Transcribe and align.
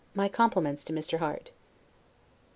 My 0.15 0.27
compliments 0.29 0.83
to 0.85 0.93
Mr. 0.93 1.19
Harte. 1.19 1.51